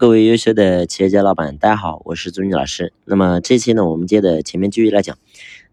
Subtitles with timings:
[0.00, 2.94] 各位优秀的企业家老板，大家好，我是朱军老师。
[3.04, 5.18] 那么这期呢，我们接着前面继续来讲。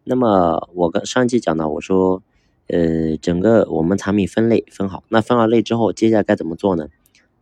[0.03, 2.21] 那么我跟上期讲到，我说，
[2.67, 6.89] 呃，整个我们产品分类分好，那分好类之后，接下来该怎么做呢？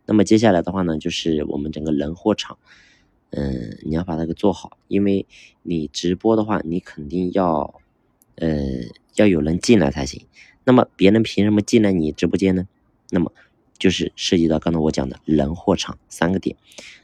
[0.05, 2.59] 那么接下来的话呢，就是我们整个人货场，
[3.31, 5.25] 嗯，你要把它给做好，因为
[5.63, 7.81] 你直播的话，你肯定要，
[8.35, 8.47] 呃，
[9.15, 10.23] 要有人进来才行。
[10.63, 12.67] 那么别人凭什么进来你直播间呢？
[13.09, 13.31] 那么
[13.77, 16.55] 就是涉及到刚才我讲的人货场三个点，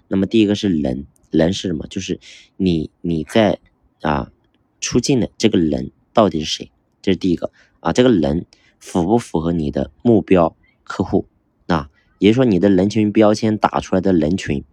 [0.07, 1.85] 那么第一个是人，人是什么？
[1.87, 2.19] 就是
[2.57, 3.59] 你你在
[4.01, 4.31] 啊
[4.79, 6.71] 出镜的这个人到底是谁？
[7.01, 8.45] 这是第一个啊，这个人
[8.79, 11.27] 符不符合你的目标客户
[11.67, 11.89] 啊？
[12.19, 14.63] 也就是说你的人群标签打出来的人群，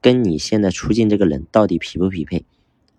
[0.00, 2.44] 跟你现在出镜这个人到底匹不匹配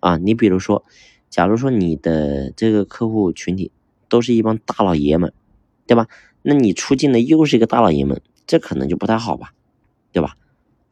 [0.00, 0.16] 啊？
[0.16, 0.84] 你比如说，
[1.30, 3.70] 假如说你的这个客户群体
[4.08, 5.32] 都是一帮大老爷们，
[5.86, 6.08] 对吧？
[6.48, 9.52] 那你出镜的又是一个大老爷们，这可能就不太好吧，
[10.12, 10.36] 对吧？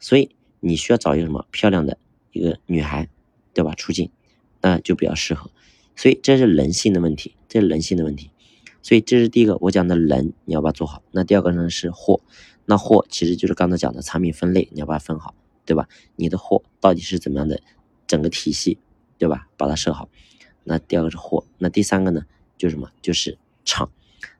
[0.00, 1.96] 所以你需要找一个什么漂亮的
[2.32, 3.08] 一个女孩，
[3.52, 3.72] 对吧？
[3.76, 4.10] 出镜，
[4.60, 5.52] 那就比较适合。
[5.94, 8.32] 所以这是人性的问题，这是人性的问题。
[8.82, 11.04] 所以这是第一个我讲的人，你要把它做好。
[11.12, 12.20] 那第二个呢是货，
[12.64, 15.88] 那货其实就是刚才讲的产品分类，你要把它分好，对吧？
[16.16, 17.62] 你的货到底是怎么样的
[18.08, 18.76] 整个体系，
[19.18, 19.46] 对吧？
[19.56, 20.08] 把它设好。
[20.64, 22.22] 那第二个是货，那第三个呢
[22.58, 22.90] 就是什么？
[23.00, 23.88] 就是场。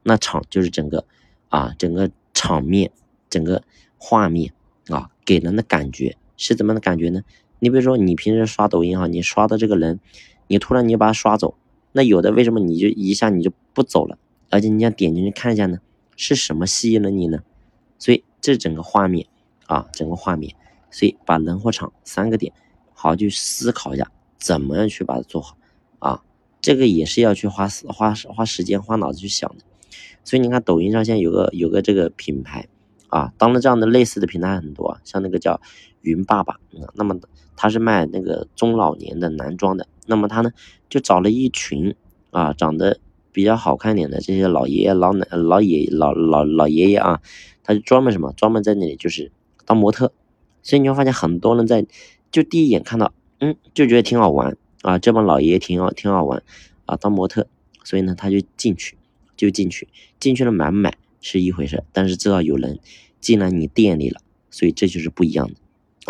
[0.04, 1.04] 那场就是整个
[1.48, 2.92] 啊，整个场面，
[3.28, 3.64] 整个
[3.98, 4.52] 画面
[4.88, 7.22] 啊，给人的感觉是怎么样的感觉呢？
[7.58, 9.98] 你比如说，你平时刷抖音哈，你刷的这个人，
[10.46, 11.56] 你突然你把他刷走，
[11.92, 14.18] 那有的为什么你就一下你就不走了？
[14.50, 15.78] 而且你想点进去看一下呢？
[16.16, 17.42] 是什么吸引了你呢？
[17.98, 19.26] 所以这整个画面
[19.66, 20.54] 啊，整个画面，
[20.90, 22.52] 所以把人和场三个点，
[22.92, 25.56] 好好去思考一下，怎么样去把它做好
[25.98, 26.22] 啊？
[26.60, 29.64] 这个也是要去花花花时间花脑子去想的。
[30.24, 32.66] 所以你看，抖音上现在有个有个这个品牌
[33.08, 35.60] 啊，当了这样的类似的平台很多，像那个叫
[36.00, 36.58] 云爸爸，
[36.94, 37.18] 那么
[37.56, 40.50] 他是卖那个中老年的男装的，那么他呢
[40.88, 41.94] 就找了一群
[42.30, 42.98] 啊长得
[43.32, 47.20] 比较好看点的这些老爷爷、老奶、老爷老老老爷爷啊，
[47.62, 49.30] 他就专门什么，专门在那里就是
[49.64, 50.12] 当模特，
[50.62, 51.86] 所以你会发现很多人在
[52.32, 56.42] 就第一眼看到，嗯，就觉得挺好玩啊，这帮老爷爷挺好挺好玩
[56.86, 57.46] 啊，当模特，
[57.84, 58.96] 所以呢他就进去。
[59.36, 59.88] 就进去，
[60.20, 62.78] 进去了买不买是一回事，但是知道有人
[63.20, 65.54] 进了你店里了，所以这就是不一样的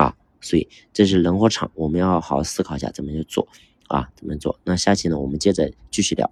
[0.02, 0.16] 啊。
[0.40, 3.48] 所以这是人和场，我们要好好思考一下怎么去做
[3.88, 4.58] 啊，怎么做。
[4.64, 6.30] 那下期呢，我们接着继续聊。